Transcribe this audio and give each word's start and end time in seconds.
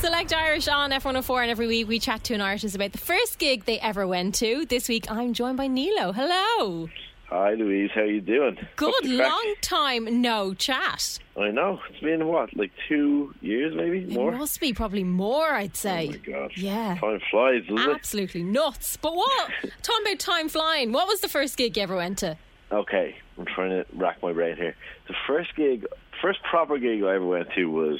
Select 0.00 0.32
Irish 0.32 0.68
on 0.68 0.92
F104, 0.92 1.42
and 1.42 1.50
every 1.50 1.66
week 1.66 1.88
we 1.88 1.98
chat 1.98 2.22
to 2.24 2.34
an 2.34 2.40
artist 2.40 2.76
about 2.76 2.92
the 2.92 2.98
first 2.98 3.40
gig 3.40 3.64
they 3.64 3.80
ever 3.80 4.06
went 4.06 4.36
to. 4.36 4.64
This 4.64 4.88
week 4.88 5.10
I'm 5.10 5.32
joined 5.32 5.56
by 5.56 5.66
Nealo. 5.66 6.14
Hello. 6.14 6.88
Hi 7.26 7.54
Louise, 7.54 7.90
how 7.92 8.04
you 8.04 8.20
doing? 8.20 8.56
Good 8.76 9.04
long 9.04 9.54
time 9.60 10.22
no 10.22 10.54
chat. 10.54 11.18
I 11.36 11.50
know 11.50 11.80
it's 11.90 11.98
been 11.98 12.28
what, 12.28 12.56
like 12.56 12.70
two 12.88 13.34
years, 13.40 13.74
maybe 13.74 14.06
more. 14.06 14.32
It 14.32 14.38
must 14.38 14.60
be 14.60 14.72
probably 14.72 15.02
more, 15.02 15.52
I'd 15.52 15.76
say. 15.76 16.06
Oh 16.06 16.10
my 16.12 16.16
god! 16.18 16.52
Yeah. 16.56 16.96
time 17.00 17.20
flies, 17.28 17.64
Absolutely 17.68 18.44
nuts. 18.44 18.96
But 18.98 19.16
what? 19.16 19.50
Talking 19.82 20.06
about 20.06 20.20
time 20.20 20.48
flying, 20.48 20.92
what 20.92 21.08
was 21.08 21.22
the 21.22 21.28
first 21.28 21.56
gig 21.56 21.76
you 21.76 21.82
ever 21.82 21.96
went 21.96 22.18
to? 22.18 22.36
Okay, 22.70 23.16
I'm 23.36 23.46
trying 23.46 23.70
to 23.70 23.84
rack 23.94 24.22
my 24.22 24.32
brain 24.32 24.56
here. 24.56 24.76
The 25.08 25.14
first 25.26 25.56
gig, 25.56 25.86
first 26.22 26.38
proper 26.44 26.78
gig 26.78 27.02
I 27.02 27.16
ever 27.16 27.26
went 27.26 27.48
to 27.56 27.64
was 27.64 27.98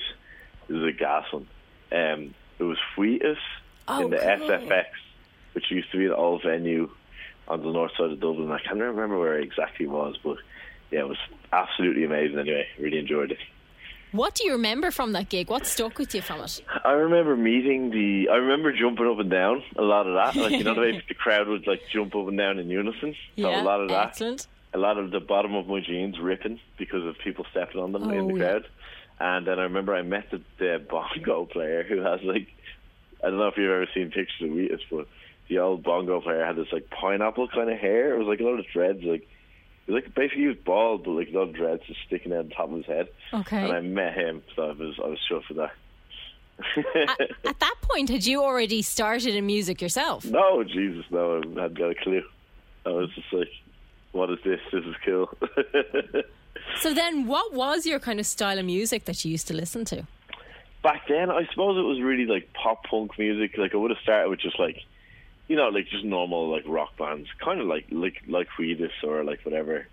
it 0.69 0.75
was 0.75 0.85
a 0.85 0.97
gas 0.97 1.25
one. 1.33 1.49
Um, 1.93 2.35
it 2.59 2.65
was 2.65 2.79
Wheatus 2.97 3.39
Oh, 3.87 4.03
in 4.05 4.11
the 4.11 4.19
cool. 4.19 4.49
SFX, 4.49 4.85
which 5.55 5.71
used 5.71 5.91
to 5.93 5.99
be 5.99 6.07
an 6.07 6.13
old 6.13 6.43
venue 6.43 6.91
on 7.49 7.63
the 7.63 7.71
north 7.73 7.93
side 7.97 8.11
of 8.11 8.21
Dublin. 8.21 8.51
I 8.53 8.59
can't 8.59 8.79
remember 8.79 9.19
where 9.19 9.39
it 9.39 9.45
exactly 9.45 9.87
was, 9.87 10.17
but 10.23 10.37
yeah, 10.91 11.01
it 11.01 11.09
was 11.09 11.17
absolutely 11.53 12.05
amazing. 12.05 12.39
Anyway, 12.39 12.67
really 12.79 12.99
enjoyed 12.99 13.31
it. 13.33 13.39
What 14.13 14.35
do 14.35 14.45
you 14.45 14.53
remember 14.53 14.91
from 14.91 15.13
that 15.13 15.29
gig? 15.29 15.51
What 15.51 15.67
stuck 15.67 15.99
with 15.99 16.15
you 16.15 16.23
from 16.23 16.41
it? 16.41 16.63
I 16.85 16.93
remember 16.93 17.37
meeting 17.37 17.91
the. 17.91 18.29
I 18.31 18.37
remember 18.37 18.73
jumping 18.73 19.07
up 19.07 19.19
and 19.19 19.31
down 19.31 19.63
a 19.77 19.83
lot 19.83 20.07
of 20.07 20.15
that. 20.15 20.35
Like 20.41 20.53
you 20.53 20.65
know 20.65 20.75
the 20.75 20.81
way 20.81 21.03
the 21.09 21.15
crowd 21.15 21.47
would 21.49 21.67
like 21.67 21.83
jump 21.93 22.15
up 22.17 22.27
and 22.27 22.37
down 22.39 22.59
in 22.59 22.69
unison. 22.71 23.15
So 23.37 23.51
yeah, 23.51 23.63
a 23.63 23.65
lot 23.65 23.81
of 23.83 23.89
that. 23.91 24.09
excellent. 24.09 24.47
A 24.75 24.79
lot 24.79 24.97
of 24.99 25.11
the 25.11 25.21
bottom 25.21 25.55
of 25.55 25.67
my 25.67 25.81
jeans 25.81 26.19
ripping 26.19 26.59
because 26.79 27.05
of 27.07 27.17
people 27.19 27.47
stepping 27.51 27.81
on 27.81 27.93
them 27.93 28.11
in 28.11 28.19
Oh, 28.21 28.29
the 28.29 28.35
yeah. 28.39 28.59
And 29.21 29.47
then 29.47 29.59
I 29.59 29.65
remember 29.65 29.95
I 29.95 30.03
met 30.03 30.31
the, 30.31 30.41
the 30.59 30.85
bongo 30.89 31.45
player 31.47 31.83
who 31.83 32.01
has 32.01 32.21
like 32.23 32.49
I 33.23 33.29
don't 33.29 33.39
know 33.39 33.49
if 33.49 33.57
you've 33.57 33.71
ever 33.71 33.89
seen 33.95 34.11
pictures 34.11 34.43
of 34.43 34.51
Wheatus, 34.51 34.81
but 34.91 35.09
the 35.49 35.59
old 35.59 35.83
bongo 35.83 36.21
player 36.21 36.45
had 36.45 36.57
this 36.57 36.73
like 36.73 36.89
pineapple 36.91 37.49
kind 37.49 37.71
of 37.71 37.79
hair. 37.79 38.15
It 38.15 38.19
was 38.19 38.29
like 38.29 38.41
a 38.41 38.45
lot 38.45 38.59
of 38.59 38.67
dreads, 38.73 39.03
like 39.03 39.23
it 39.87 39.93
was 39.93 40.03
like 40.03 40.15
basically 40.15 40.43
he 40.43 40.49
was 40.49 40.57
bald, 40.57 41.05
but 41.05 41.13
like 41.13 41.29
a 41.29 41.33
lot 41.33 41.49
of 41.49 41.55
dreads 41.55 41.83
just 41.87 42.01
sticking 42.07 42.33
out 42.33 42.49
the 42.49 42.55
top 42.55 42.71
of 42.71 42.77
his 42.77 42.87
head. 42.87 43.09
Okay. 43.33 43.63
And 43.63 43.73
I 43.73 43.81
met 43.81 44.15
him, 44.15 44.43
so 44.55 44.63
I 44.63 44.73
was 44.73 44.99
I 45.03 45.09
was 45.09 45.19
sure 45.29 45.43
for 45.49 45.55
that. 45.55 45.73
at, 46.97 47.21
at 47.47 47.61
that 47.61 47.75
point, 47.83 48.09
had 48.11 48.27
you 48.27 48.43
already 48.43 48.83
started 48.83 49.35
in 49.35 49.47
music 49.47 49.81
yourself? 49.81 50.25
No, 50.25 50.65
Jesus, 50.65 51.05
no, 51.11 51.37
I 51.37 51.61
hadn't 51.61 51.79
got 51.79 51.91
a 51.91 51.95
clue. 51.95 52.23
I 52.85 52.91
was 52.91 53.11
just 53.15 53.33
like, 53.33 53.49
what 54.13 54.31
is 54.31 54.39
this? 54.45 54.61
This 54.73 54.85
is 54.85 54.95
cool. 55.05 55.31
So 56.81 56.95
then, 56.95 57.27
what 57.27 57.53
was 57.53 57.87
your 57.87 57.99
kind 57.99 58.21
of 58.21 58.27
style 58.27 58.59
of 58.59 58.65
music 58.65 59.05
that 59.07 59.25
you 59.25 59.31
used 59.31 59.49
to 59.49 59.55
listen 59.55 59.85
to? 59.87 60.07
Back 60.83 61.09
then, 61.09 61.31
I 61.31 61.47
suppose 61.51 61.77
it 61.77 61.83
was 61.83 62.01
really 62.01 62.27
like 62.27 62.53
pop 62.53 62.85
punk 62.85 63.19
music. 63.19 63.59
Like 63.59 63.75
I 63.75 63.77
would 63.79 63.91
have 63.91 64.01
started 64.01 64.31
with 64.31 64.41
just 64.41 64.59
like, 64.59 64.77
you 65.49 65.57
know, 65.57 65.69
like 65.69 65.89
just 65.89 66.05
normal 66.05 66.51
like 66.51 66.65
rock 66.67 66.97
bands, 66.97 67.29
kind 67.45 67.61
of 67.61 67.67
like 67.67 67.87
like 67.91 68.23
like 68.29 68.49
Wheatus 68.59 68.93
or 69.03 69.25
like 69.25 69.45
whatever. 69.45 69.87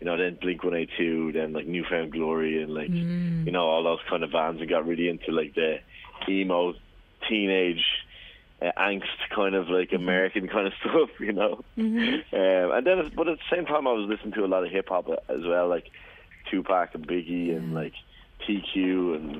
You 0.00 0.04
know, 0.04 0.16
then 0.16 0.38
Blink 0.40 0.62
One 0.62 0.74
Eight 0.74 0.90
Two, 0.96 1.32
then 1.32 1.52
like 1.52 1.66
Newfound 1.66 2.12
Glory, 2.12 2.62
and 2.62 2.72
like 2.72 2.90
you 2.90 3.50
know 3.50 3.66
all 3.66 3.82
those 3.82 3.98
kind 4.08 4.22
of 4.22 4.30
bands, 4.30 4.60
and 4.60 4.70
got 4.70 4.86
really 4.86 5.08
into 5.08 5.32
like 5.32 5.54
the 5.54 5.80
emo 6.28 6.74
teenage 7.28 7.84
uh, 8.62 8.70
angst 8.76 9.06
kind 9.34 9.54
of 9.54 9.68
like 9.68 9.92
American 9.92 10.48
kind 10.48 10.66
of 10.66 10.72
stuff, 10.80 11.10
you 11.20 11.32
know. 11.32 11.64
Um, 12.32 12.72
and 12.72 12.86
then, 12.86 13.12
but 13.14 13.28
at 13.28 13.38
the 13.38 13.56
same 13.56 13.66
time, 13.66 13.86
I 13.86 13.92
was 13.92 14.08
listening 14.08 14.34
to 14.34 14.44
a 14.44 14.46
lot 14.46 14.64
of 14.64 14.70
hip 14.70 14.88
hop 14.88 15.08
as 15.28 15.44
well, 15.44 15.68
like 15.68 15.90
Tupac 16.50 16.94
and 16.94 17.06
Biggie 17.06 17.56
and 17.56 17.74
like 17.74 17.94
TQ 18.46 19.16
and 19.16 19.32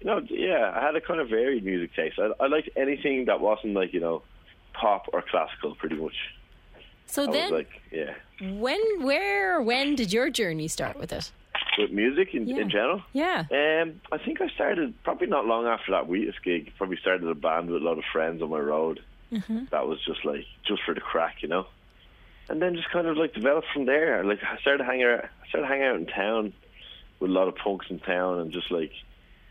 you 0.00 0.06
know, 0.06 0.20
yeah, 0.28 0.72
I 0.74 0.84
had 0.84 0.96
a 0.96 1.00
kind 1.00 1.20
of 1.20 1.28
varied 1.30 1.64
music 1.64 1.94
taste. 1.94 2.18
I, 2.18 2.30
I 2.42 2.46
liked 2.48 2.68
anything 2.76 3.24
that 3.26 3.40
wasn't 3.40 3.74
like 3.74 3.92
you 3.94 4.00
know 4.00 4.22
pop 4.74 5.06
or 5.12 5.22
classical, 5.22 5.74
pretty 5.76 5.96
much. 5.96 6.14
So 7.06 7.28
I 7.28 7.32
then, 7.32 7.52
like, 7.52 7.68
yeah, 7.92 8.14
when, 8.40 8.80
where, 9.02 9.60
when 9.60 9.94
did 9.94 10.12
your 10.12 10.30
journey 10.30 10.68
start 10.68 10.98
with 10.98 11.12
it? 11.12 11.30
with 11.78 11.90
music 11.90 12.34
in, 12.34 12.46
Yeah. 12.46 12.58
in 12.58 12.70
general. 12.70 13.02
Yeah. 13.12 13.44
Um, 13.50 14.00
I 14.12 14.18
think 14.18 14.40
I 14.40 14.48
started 14.48 14.94
probably 15.02 15.26
not 15.26 15.46
long 15.46 15.66
after 15.66 15.92
that 15.92 16.06
Wheatus 16.08 16.36
gig. 16.44 16.72
Probably 16.76 16.96
started 16.96 17.28
a 17.28 17.34
band 17.34 17.70
with 17.70 17.82
a 17.82 17.84
lot 17.84 17.98
of 17.98 18.04
friends 18.12 18.42
on 18.42 18.50
my 18.50 18.58
road. 18.60 19.00
Mm-hmm. 19.32 19.64
That 19.70 19.86
was 19.86 19.98
just 20.04 20.24
like 20.24 20.44
just 20.66 20.82
for 20.84 20.94
the 20.94 21.00
crack, 21.00 21.36
you 21.42 21.48
know. 21.48 21.66
And 22.48 22.60
then 22.60 22.76
just 22.76 22.90
kind 22.90 23.06
of 23.06 23.16
like 23.16 23.32
developed 23.34 23.68
from 23.72 23.86
there. 23.86 24.22
Like 24.24 24.40
I 24.42 24.58
started 24.58 24.84
hanging, 24.84 25.04
out, 25.06 25.24
started 25.48 25.66
hanging 25.66 25.84
out 25.84 25.96
in 25.96 26.06
town 26.06 26.52
with 27.20 27.30
a 27.30 27.34
lot 27.34 27.48
of 27.48 27.56
punks 27.56 27.86
in 27.88 27.98
town, 28.00 28.38
and 28.40 28.52
just 28.52 28.70
like 28.70 28.92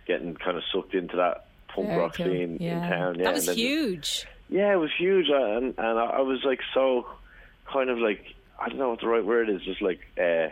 getting 0.05 0.35
kind 0.35 0.57
of 0.57 0.63
sucked 0.71 0.93
into 0.93 1.17
that 1.17 1.47
punk 1.69 1.87
Very 1.87 1.99
rock 1.99 2.15
cool. 2.15 2.25
scene 2.27 2.57
in 2.57 2.79
town. 2.81 3.15
Yeah, 3.17 3.23
that 3.25 3.33
was 3.33 3.49
huge. 3.55 4.25
yeah, 4.49 4.73
it 4.73 4.77
was 4.77 4.91
huge, 4.97 5.27
uh, 5.29 5.57
and 5.57 5.73
and 5.77 5.99
I 5.99 6.05
I 6.05 6.21
was 6.21 6.43
like 6.43 6.59
so, 6.73 7.07
kind 7.71 7.89
of 7.89 7.97
like 7.97 8.23
I 8.59 8.69
don't 8.69 8.77
know 8.77 8.89
what 8.89 9.01
the 9.01 9.07
right 9.07 9.25
word 9.25 9.49
is. 9.49 9.61
Just 9.63 9.81
like 9.81 9.99
uh, 10.19 10.49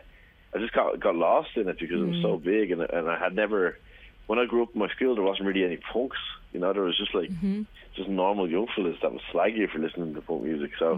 I 0.54 0.58
just 0.60 0.74
got 0.74 1.00
got 1.00 1.16
lost 1.16 1.50
in 1.56 1.70
it 1.70 1.78
because 1.80 2.02
it 2.02 2.08
was 2.08 2.22
so 2.24 2.38
big, 2.38 2.72
and 2.72 2.82
and 2.82 3.10
I 3.10 3.20
had 3.20 3.36
never. 3.36 3.78
When 4.32 4.40
I 4.40 4.46
grew 4.46 4.64
up 4.64 4.70
in 4.74 4.80
my 4.80 4.88
school, 4.96 5.14
there 5.14 5.26
wasn't 5.26 5.48
really 5.50 5.66
any 5.66 5.76
punks. 5.76 6.16
You 6.54 6.62
know, 6.62 6.72
there 6.72 6.84
was 6.84 6.98
just 6.98 7.14
like 7.14 7.30
mm-hmm. 7.30 7.64
just 7.98 8.08
normal 8.08 8.50
young 8.50 8.66
fellas 8.74 8.96
that 9.02 9.12
was 9.12 9.20
slag 9.30 9.58
you 9.58 9.68
for 9.68 9.78
listening 9.78 10.14
to 10.14 10.22
punk 10.22 10.44
music. 10.44 10.72
So 10.80 10.96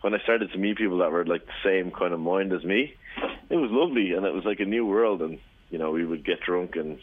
when 0.00 0.12
I 0.12 0.18
started 0.24 0.50
to 0.50 0.58
meet 0.58 0.78
people 0.78 0.98
that 0.98 1.12
were 1.12 1.24
like 1.24 1.46
the 1.46 1.52
same 1.62 1.92
kind 1.92 2.12
of 2.12 2.18
mind 2.18 2.52
as 2.52 2.64
me, 2.64 2.92
it 3.48 3.54
was 3.54 3.70
lovely, 3.70 4.14
and 4.14 4.26
it 4.26 4.34
was 4.34 4.44
like 4.44 4.58
a 4.58 4.64
new 4.64 4.84
world. 4.84 5.22
And 5.22 5.38
you 5.70 5.78
know, 5.78 5.92
we 5.92 6.04
would 6.04 6.24
get 6.24 6.40
drunk 6.40 6.74
and 6.74 6.98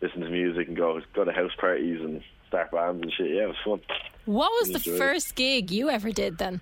listen 0.00 0.20
to 0.20 0.30
music 0.30 0.68
and 0.68 0.76
go 0.76 1.00
go 1.12 1.24
to 1.24 1.32
house 1.32 1.56
parties 1.58 2.00
and 2.00 2.22
start 2.46 2.70
bands 2.70 3.02
and 3.02 3.12
shit. 3.12 3.32
Yeah, 3.32 3.42
it 3.42 3.48
was 3.48 3.56
fun. 3.64 3.80
What 4.26 4.52
was 4.60 4.68
the 4.68 4.76
Enjoyed 4.76 4.94
it. 4.94 4.98
first 4.98 5.34
gig 5.34 5.72
you 5.72 5.90
ever 5.90 6.12
did 6.12 6.38
then? 6.38 6.60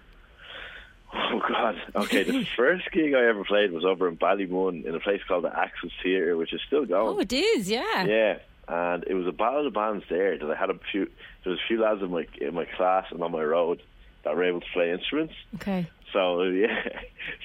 Oh 1.14 1.40
God! 1.48 1.76
Okay, 1.94 2.22
the 2.22 2.44
first 2.56 2.90
gig 2.92 3.14
I 3.14 3.24
ever 3.26 3.44
played 3.44 3.72
was 3.72 3.84
over 3.84 4.08
in 4.08 4.16
Ballymun 4.16 4.84
in 4.84 4.94
a 4.94 5.00
place 5.00 5.20
called 5.26 5.44
the 5.44 5.58
Axis 5.58 5.92
Theatre, 6.02 6.36
which 6.36 6.52
is 6.52 6.60
still 6.66 6.84
going. 6.84 7.16
Oh, 7.16 7.20
it 7.20 7.32
is, 7.32 7.70
yeah. 7.70 8.04
Yeah, 8.04 8.38
and 8.68 9.04
it 9.04 9.14
was 9.14 9.26
a 9.26 9.32
battle 9.32 9.66
of 9.66 9.72
bands 9.72 10.04
there 10.10 10.36
that 10.38 10.50
I 10.50 10.54
had 10.54 10.70
a 10.70 10.78
few. 10.92 11.10
There 11.44 11.52
was 11.52 11.60
a 11.60 11.66
few 11.66 11.80
lads 11.80 12.02
in 12.02 12.10
my 12.10 12.26
in 12.40 12.54
my 12.54 12.66
class 12.66 13.06
and 13.10 13.22
on 13.22 13.32
my 13.32 13.42
road 13.42 13.82
that 14.24 14.36
were 14.36 14.44
able 14.44 14.60
to 14.60 14.66
play 14.72 14.90
instruments. 14.90 15.34
Okay. 15.56 15.88
So 16.12 16.42
yeah, 16.42 16.88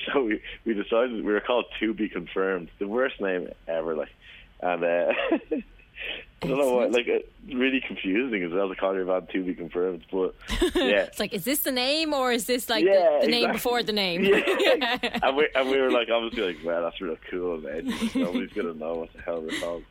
so 0.05 0.23
we 0.23 0.41
we 0.65 0.73
decided 0.73 1.13
we 1.13 1.31
were 1.33 1.39
called 1.39 1.65
To 1.79 1.93
Be 1.93 2.09
Confirmed, 2.09 2.69
the 2.79 2.87
worst 2.87 3.19
name 3.21 3.49
ever, 3.67 3.95
like, 3.95 4.13
and 4.61 4.83
uh, 4.83 5.13
I 6.41 6.47
don't 6.47 6.57
know 6.57 6.73
what, 6.73 6.91
like, 6.91 7.07
uh, 7.07 7.19
really 7.55 7.79
confusing 7.79 8.43
as 8.43 8.51
well 8.51 8.67
to 8.67 8.75
call 8.75 8.93
your 8.93 9.05
band 9.05 9.29
To 9.31 9.43
Be 9.43 9.53
Confirmed, 9.53 10.03
but 10.11 10.35
yeah. 10.75 11.03
It's 11.07 11.19
like, 11.19 11.33
is 11.33 11.45
this 11.45 11.59
the 11.59 11.71
name 11.71 12.13
or 12.13 12.33
is 12.33 12.45
this 12.45 12.69
like 12.69 12.83
Yeah, 12.83 13.19
the, 13.21 13.27
the 13.27 13.31
name 13.31 13.51
before 13.53 13.81
the 13.81 13.93
name? 13.93 14.23
Yeah. 14.25 14.97
and, 15.23 15.37
we, 15.37 15.47
and 15.55 15.69
we 15.69 15.79
were 15.79 15.91
like, 15.91 16.09
obviously, 16.09 16.53
like, 16.53 16.65
wow, 16.65 16.81
that's 16.81 16.99
real 16.99 17.15
cool, 17.31 17.59
man. 17.59 17.85
Nobody's 18.13 18.51
going 18.51 18.73
to 18.73 18.77
know 18.77 18.95
what 18.95 19.13
the 19.13 19.21
hell 19.21 19.41
we're 19.41 19.59
called. 19.59 19.83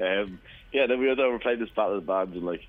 Um, 0.00 0.40
yeah, 0.72 0.86
then 0.86 0.98
we 0.98 1.08
went 1.08 1.20
over 1.20 1.34
and 1.34 1.42
played 1.42 1.58
this 1.58 1.70
battle 1.70 1.98
of 1.98 2.06
bands, 2.06 2.34
and, 2.34 2.46
like, 2.46 2.62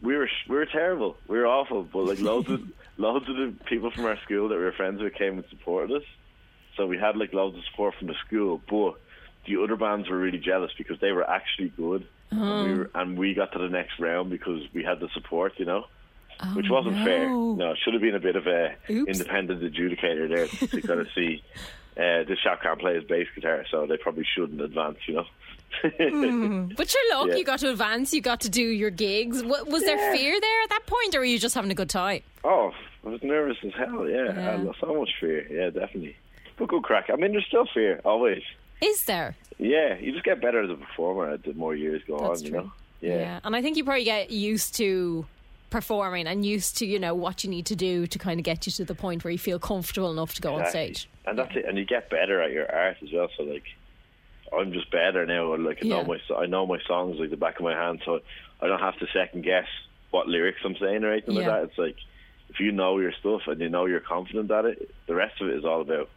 we 0.00 0.16
were 0.16 0.28
we 0.48 0.56
were 0.56 0.66
terrible. 0.66 1.16
We 1.28 1.38
were 1.38 1.46
awful, 1.46 1.82
but, 1.82 2.04
like, 2.04 2.20
loads 2.20 2.48
of, 2.48 2.62
loads 2.96 3.28
of 3.28 3.36
the 3.36 3.54
people 3.66 3.90
from 3.90 4.06
our 4.06 4.18
school 4.22 4.48
that 4.48 4.56
we 4.56 4.64
were 4.64 4.72
friends 4.72 5.02
with 5.02 5.14
came 5.14 5.34
and 5.34 5.44
supported 5.50 5.96
us. 5.96 6.04
So 6.76 6.86
we 6.86 6.98
had 6.98 7.16
like 7.16 7.32
loads 7.32 7.56
of 7.56 7.64
support 7.70 7.94
from 7.98 8.08
the 8.08 8.14
school, 8.26 8.60
but 8.68 8.94
the 9.46 9.62
other 9.62 9.76
bands 9.76 10.08
were 10.08 10.18
really 10.18 10.38
jealous 10.38 10.70
because 10.76 10.98
they 11.00 11.12
were 11.12 11.28
actually 11.28 11.68
good, 11.70 12.06
and, 12.32 12.72
we 12.72 12.78
were, 12.78 12.90
and 12.94 13.18
we 13.18 13.34
got 13.34 13.52
to 13.52 13.58
the 13.58 13.68
next 13.68 13.98
round 14.00 14.30
because 14.30 14.60
we 14.74 14.82
had 14.82 15.00
the 15.00 15.08
support, 15.14 15.52
you 15.58 15.64
know, 15.64 15.84
which 16.54 16.66
wasn't 16.70 16.96
fair. 17.04 17.28
no. 17.28 17.54
No, 17.54 17.70
it 17.72 17.78
should 17.84 17.94
have 17.94 18.02
been 18.02 18.14
a 18.14 18.20
bit 18.20 18.36
of 18.36 18.46
a 18.46 18.74
Oops. 18.90 19.08
independent 19.18 19.62
adjudicator 19.62 20.28
there 20.28 20.46
to, 20.48 20.66
to 20.66 20.80
kind 20.82 21.00
of 21.00 21.08
see. 21.14 21.42
Uh, 21.94 22.24
this 22.26 22.38
chap 22.42 22.62
can't 22.62 22.80
play 22.80 22.94
his 22.94 23.04
bass 23.04 23.26
guitar, 23.34 23.66
so 23.70 23.84
they 23.86 23.98
probably 23.98 24.24
shouldn't 24.34 24.58
advance, 24.62 24.96
you 25.06 25.12
know. 25.12 25.26
But 26.74 26.88
sure, 26.88 27.18
look, 27.18 27.28
Yeah. 27.28 27.36
you 27.36 27.44
got 27.44 27.58
to 27.58 27.68
advance, 27.70 28.14
you 28.14 28.22
got 28.22 28.40
to 28.40 28.48
do 28.48 28.62
your 28.62 28.88
gigs. 28.88 29.42
Wa- 29.44 29.64
Was 29.66 29.82
there 29.84 29.98
fear 30.14 30.40
there 30.40 30.62
at 30.62 30.70
that 30.70 30.86
point, 30.86 31.14
or 31.14 31.18
were 31.18 31.26
you 31.26 31.38
just 31.38 31.54
having 31.54 31.70
a 31.70 31.74
good 31.74 31.90
time? 31.90 32.22
Oh, 32.44 32.72
I 33.04 33.08
was 33.10 33.22
nervous 33.22 33.58
as 33.62 33.72
hell. 33.76 34.08
Yeah, 34.08 34.22
I 34.30 34.62
Yeah. 34.62 34.72
so 34.80 34.94
much 34.98 35.10
fear. 35.20 35.46
Yeah, 35.52 35.68
definitely. 35.68 36.16
But 36.56 36.68
good 36.68 36.82
crack. 36.82 37.10
I 37.12 37.16
mean, 37.16 37.32
there's 37.32 37.44
still 37.46 37.66
fear 37.74 38.00
always. 38.06 38.42
Is 38.82 39.04
there? 39.04 39.36
Yeah, 39.58 39.96
you 39.98 40.12
just 40.12 40.24
get 40.24 40.40
better 40.40 40.62
as 40.62 40.70
a 40.70 40.74
performer 40.74 41.30
as 41.30 41.40
the 41.42 41.54
more 41.54 41.74
years 41.74 42.02
go 42.06 42.18
That's 42.18 42.42
on. 42.42 42.48
true. 42.50 42.58
You 43.00 43.08
know. 43.10 43.16
Yeah. 43.16 43.40
And 43.44 43.54
I 43.56 43.62
think 43.62 43.76
you 43.76 43.84
probably 43.84 44.04
get 44.04 44.30
used 44.30 44.74
to 44.76 45.26
performing 45.70 46.26
and 46.26 46.44
used 46.44 46.76
to, 46.78 46.86
you 46.86 46.98
know, 46.98 47.14
what 47.14 47.42
you 47.44 47.50
need 47.50 47.66
to 47.66 47.76
do 47.76 48.06
to 48.06 48.18
kind 48.18 48.38
of 48.38 48.44
get 48.44 48.66
you 48.66 48.72
to 48.72 48.84
the 48.84 48.94
point 48.94 49.24
where 49.24 49.30
you 49.30 49.38
feel 49.38 49.58
comfortable 49.58 50.10
enough 50.10 50.34
to 50.34 50.42
go 50.42 50.54
on 50.56 50.66
stage. 50.66 51.08
And 51.26 51.38
that's 51.38 51.54
it. 51.56 51.64
And 51.64 51.78
you 51.78 51.84
get 51.84 52.10
better 52.10 52.42
at 52.42 52.50
your 52.52 52.70
art 52.74 52.96
as 53.02 53.08
well. 53.12 53.28
So 53.36 53.44
like, 53.44 53.64
I'm 54.56 54.72
just 54.72 54.90
better 54.90 55.24
now. 55.26 55.56
Like 55.56 55.78
I 55.82 55.86
Yeah. 55.86 56.02
know 56.02 56.04
my 56.04 56.36
I 56.36 56.46
know 56.46 56.66
my 56.66 56.78
songs 56.86 57.18
like 57.18 57.30
the 57.30 57.36
back 57.36 57.56
of 57.58 57.62
my 57.64 57.74
hand, 57.74 58.02
so 58.04 58.20
I 58.60 58.66
don't 58.66 58.80
have 58.80 58.98
to 58.98 59.06
second 59.12 59.42
guess 59.44 59.66
what 60.10 60.28
lyrics 60.28 60.60
I'm 60.64 60.76
saying 60.76 61.04
or 61.04 61.12
anything 61.12 61.34
Yeah. 61.36 61.40
like 61.40 61.46
that. 61.48 61.64
It's 61.70 61.78
like 61.78 61.96
if 62.50 62.60
you 62.60 62.70
know 62.70 62.98
your 62.98 63.12
stuff 63.12 63.42
and 63.46 63.60
you 63.60 63.70
know 63.70 63.86
you're 63.86 64.00
confident 64.00 64.50
at 64.50 64.66
it, 64.66 64.90
the 65.06 65.14
rest 65.14 65.40
of 65.40 65.48
it 65.48 65.54
is 65.56 65.64
all 65.64 65.80
about 65.80 66.10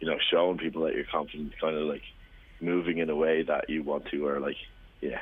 you 0.00 0.08
know 0.08 0.16
showing 0.30 0.58
people 0.58 0.82
that 0.84 0.94
you're 0.94 1.04
confident, 1.04 1.52
kind 1.60 1.76
of 1.76 1.82
like 1.84 2.02
moving 2.60 2.98
in 2.98 3.08
a 3.10 3.16
way 3.16 3.42
that 3.42 3.70
you 3.70 3.82
want 3.82 4.06
to, 4.06 4.26
or 4.26 4.40
like 4.40 4.56
yeah, 5.00 5.20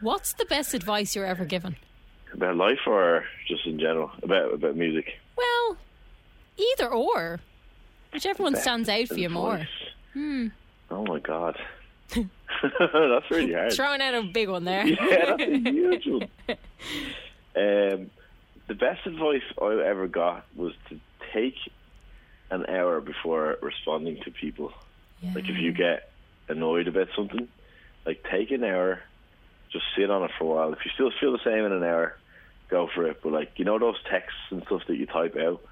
What's 0.00 0.32
the 0.32 0.44
best 0.46 0.74
advice 0.74 1.14
you're 1.14 1.26
ever 1.26 1.44
given? 1.44 1.76
about 2.32 2.56
life 2.56 2.80
or 2.86 3.24
just 3.46 3.64
in 3.64 3.78
general 3.78 4.10
about 4.22 4.52
about 4.52 4.74
music. 4.76 5.06
Well, 5.36 5.76
either 6.56 6.88
or. 6.92 7.38
Whichever 8.12 8.42
one 8.42 8.56
stands 8.56 8.88
out 8.88 9.06
for 9.08 9.14
you 9.14 9.28
more. 9.28 9.68
Hmm. 10.12 10.48
Oh 10.90 11.04
my 11.04 11.20
god. 11.20 11.56
That's 12.14 13.30
really 13.30 13.52
hard. 13.52 13.72
Throwing 13.72 14.00
out 14.00 14.14
a 14.14 14.22
big 14.22 14.48
one 14.48 14.64
there. 14.64 14.86
yeah, 14.86 15.36
that's 15.36 15.42
a 15.42 15.58
huge 15.70 16.06
one. 16.06 16.28
Um, 17.56 18.10
the 18.68 18.74
best 18.74 19.06
advice 19.06 19.42
I 19.60 19.82
ever 19.84 20.06
got 20.08 20.44
was 20.56 20.72
to 20.88 20.98
take 21.32 21.54
an 22.50 22.66
hour 22.66 23.00
before 23.00 23.58
responding 23.62 24.20
to 24.24 24.30
people. 24.30 24.72
Like 25.34 25.48
if 25.48 25.56
you 25.58 25.72
get 25.72 26.10
annoyed 26.48 26.88
about 26.88 27.08
something, 27.16 27.48
like 28.04 28.24
take 28.30 28.50
an 28.50 28.62
hour, 28.62 29.00
just 29.72 29.84
sit 29.96 30.10
on 30.10 30.22
it 30.22 30.30
for 30.38 30.44
a 30.44 30.56
while. 30.56 30.72
If 30.72 30.80
you 30.84 30.90
still 30.94 31.10
feel 31.18 31.32
the 31.32 31.38
same 31.44 31.64
in 31.64 31.72
an 31.72 31.82
hour, 31.82 32.16
go 32.68 32.88
for 32.94 33.06
it. 33.06 33.20
But 33.22 33.32
like 33.32 33.52
you 33.56 33.64
know 33.64 33.78
those 33.78 33.96
texts 34.10 34.38
and 34.50 34.62
stuff 34.66 34.82
that 34.88 34.96
you 34.96 35.06
type 35.06 35.36
out 35.36 35.62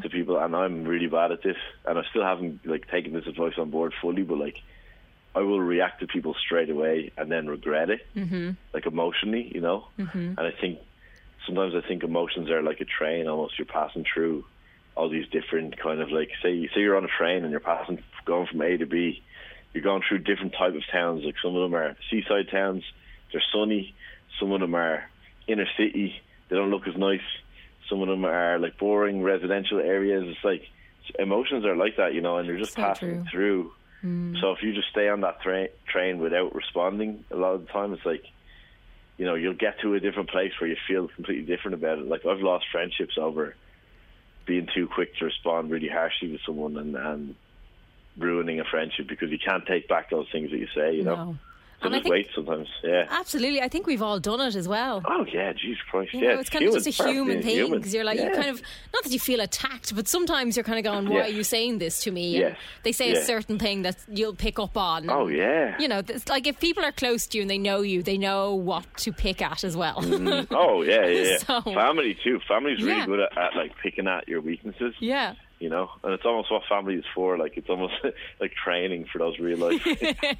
to 0.00 0.08
people, 0.08 0.38
and 0.38 0.56
I'm 0.56 0.84
really 0.84 1.08
bad 1.08 1.32
at 1.32 1.42
this, 1.42 1.56
and 1.86 1.98
I 1.98 2.02
still 2.10 2.24
haven't 2.24 2.66
like 2.66 2.90
taken 2.90 3.12
this 3.12 3.26
advice 3.26 3.54
on 3.58 3.70
board 3.70 3.92
fully. 4.00 4.22
But 4.22 4.38
like 4.38 4.56
I 5.34 5.40
will 5.40 5.60
react 5.60 6.00
to 6.00 6.06
people 6.06 6.34
straight 6.34 6.70
away 6.70 7.12
and 7.16 7.30
then 7.30 7.48
regret 7.48 7.90
it, 7.90 8.06
mm-hmm. 8.16 8.50
like 8.72 8.86
emotionally, 8.86 9.50
you 9.54 9.60
know. 9.60 9.88
Mm-hmm. 9.98 10.34
And 10.38 10.40
I 10.40 10.52
think 10.58 10.78
sometimes 11.46 11.74
I 11.74 11.86
think 11.86 12.02
emotions 12.02 12.50
are 12.50 12.62
like 12.62 12.80
a 12.80 12.84
train, 12.84 13.28
almost 13.28 13.58
you're 13.58 13.66
passing 13.66 14.04
through 14.12 14.44
all 14.94 15.08
these 15.08 15.26
different 15.28 15.78
kind 15.78 16.00
of 16.00 16.10
like 16.10 16.30
say 16.42 16.68
say 16.74 16.80
you're 16.80 16.96
on 16.96 17.04
a 17.04 17.08
train 17.18 17.42
and 17.42 17.50
you're 17.50 17.60
passing 17.60 18.02
going 18.24 18.46
from 18.46 18.62
A 18.62 18.76
to 18.76 18.86
B. 18.86 19.22
You're 19.72 19.82
going 19.82 20.02
through 20.06 20.18
different 20.18 20.52
type 20.52 20.74
of 20.74 20.82
towns. 20.90 21.24
Like 21.24 21.36
some 21.42 21.56
of 21.56 21.62
them 21.62 21.74
are 21.74 21.96
seaside 22.10 22.50
towns, 22.50 22.84
they're 23.32 23.42
sunny. 23.52 23.94
Some 24.38 24.52
of 24.52 24.60
them 24.60 24.74
are 24.74 25.04
inner 25.46 25.66
city. 25.76 26.20
They 26.48 26.56
don't 26.56 26.70
look 26.70 26.86
as 26.86 26.96
nice. 26.96 27.20
Some 27.88 28.00
of 28.02 28.08
them 28.08 28.24
are 28.24 28.58
like 28.58 28.78
boring 28.78 29.22
residential 29.22 29.78
areas. 29.78 30.24
It's 30.26 30.44
like 30.44 30.62
emotions 31.18 31.64
are 31.64 31.76
like 31.76 31.96
that, 31.96 32.14
you 32.14 32.20
know, 32.20 32.38
and 32.38 32.46
you're 32.46 32.58
just 32.58 32.74
So 32.74 32.82
passing 32.82 33.08
true. 33.08 33.24
through. 33.30 33.72
Mm. 34.04 34.40
So 34.40 34.52
if 34.52 34.62
you 34.62 34.74
just 34.74 34.88
stay 34.90 35.08
on 35.08 35.20
that 35.20 35.40
train 35.42 35.68
train 35.86 36.18
without 36.18 36.54
responding, 36.54 37.24
a 37.30 37.36
lot 37.36 37.54
of 37.54 37.66
the 37.66 37.72
time 37.72 37.92
it's 37.92 38.04
like, 38.04 38.24
you 39.16 39.24
know, 39.24 39.34
you'll 39.34 39.54
get 39.54 39.80
to 39.80 39.94
a 39.94 40.00
different 40.00 40.30
place 40.30 40.52
where 40.60 40.68
you 40.68 40.76
feel 40.88 41.08
completely 41.08 41.44
different 41.44 41.74
about 41.74 41.98
it. 41.98 42.06
Like 42.06 42.26
I've 42.26 42.40
lost 42.40 42.66
friendships 42.72 43.16
over 43.18 43.54
being 44.46 44.68
too 44.74 44.86
quick 44.86 45.16
to 45.16 45.24
respond 45.24 45.70
really 45.70 45.88
harshly 45.88 46.28
to 46.28 46.38
someone 46.44 46.76
and, 46.76 46.96
and 46.96 47.34
ruining 48.16 48.60
a 48.60 48.64
friendship 48.64 49.08
because 49.08 49.30
you 49.30 49.38
can't 49.38 49.66
take 49.66 49.88
back 49.88 50.10
those 50.10 50.26
things 50.30 50.50
that 50.50 50.58
you 50.58 50.68
say. 50.74 50.96
You 50.96 51.04
know, 51.04 51.14
No. 51.14 51.38
And 51.84 51.94
I 51.94 52.00
just 52.00 52.34
sometimes. 52.34 52.68
Yeah. 52.82 53.06
Absolutely. 53.10 53.60
I 53.60 53.68
think 53.68 53.86
we've 53.86 54.02
all 54.02 54.20
done 54.20 54.40
it 54.40 54.54
as 54.54 54.68
well. 54.68 55.02
Oh 55.06 55.24
yeah, 55.32 55.52
Jesus 55.52 55.78
Christ! 55.90 56.12
You 56.14 56.20
yeah, 56.20 56.34
know, 56.34 56.40
it's 56.40 56.50
kind 56.50 56.64
of 56.64 56.72
just 56.74 56.86
a 57.00 57.04
human 57.08 57.42
thing 57.42 57.56
human. 57.56 57.78
because 57.78 57.92
you're 57.94 58.04
like, 58.04 58.18
you 58.20 58.30
kind 58.30 58.48
of, 58.50 58.60
not 58.92 59.02
that 59.04 59.12
you 59.12 59.18
feel 59.18 59.40
attacked, 59.40 59.94
but 59.94 60.08
sometimes 60.08 60.56
you're 60.56 60.64
kind 60.64 60.78
of 60.78 60.84
going, 60.90 61.08
why 61.08 61.16
Yeah. 61.16 61.24
are 61.24 61.28
you 61.28 61.44
saying 61.44 61.78
this 61.78 62.02
to 62.04 62.10
me? 62.10 62.38
Yes. 62.38 62.48
And 62.50 62.56
they 62.84 62.92
say 62.92 63.12
Yeah. 63.12 63.18
a 63.18 63.24
certain 63.24 63.58
thing 63.58 63.82
that 63.82 63.96
you'll 64.08 64.34
pick 64.34 64.58
up 64.58 64.76
on. 64.76 65.08
Oh 65.10 65.28
yeah. 65.28 65.76
You 65.78 65.88
know, 65.88 65.98
it's 66.06 66.28
like 66.28 66.46
if 66.46 66.58
people 66.60 66.84
are 66.84 66.92
close 66.92 67.26
to 67.28 67.38
you 67.38 67.42
and 67.42 67.50
they 67.50 67.58
know 67.58 67.80
you, 67.82 68.02
they 68.02 68.18
know 68.18 68.54
what 68.54 68.84
to 68.98 69.12
pick 69.12 69.42
at 69.42 69.64
as 69.64 69.76
well. 69.76 69.96
Mm-hmm. 69.96 70.52
Oh 70.54 70.82
yeah, 70.82 71.06
yeah. 71.06 71.22
yeah. 71.22 71.36
So- 71.38 71.60
Family 71.62 72.16
too. 72.22 72.40
Family's 72.46 72.78
really 72.82 72.98
Yeah. 72.98 73.06
good 73.06 73.20
at, 73.20 73.36
at 73.38 73.56
like 73.56 73.72
picking 73.82 74.06
at 74.06 74.28
your 74.28 74.40
weaknesses. 74.40 74.94
yeah. 75.00 75.34
You 75.62 75.70
know, 75.70 75.88
and 76.02 76.12
it's 76.12 76.24
almost 76.24 76.50
what 76.50 76.62
family 76.68 76.96
is 76.96 77.04
for. 77.14 77.38
Like 77.38 77.56
it's 77.56 77.70
almost 77.70 77.94
like 78.40 78.52
training 78.52 79.06
for 79.12 79.18
those 79.18 79.38
real 79.38 79.58
life 79.58 79.80